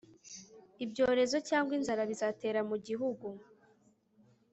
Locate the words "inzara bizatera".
1.77-2.59